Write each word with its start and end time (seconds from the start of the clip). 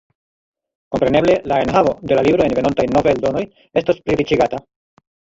Kompreneble 0.93 1.35
la 1.51 1.59
enhavo 1.65 1.93
de 2.11 2.17
la 2.19 2.23
libro 2.29 2.45
en 2.47 2.57
venontaj 2.61 2.87
noveldonoj 2.97 3.45
estos 3.83 4.01
pliriĉigata. 4.09 4.61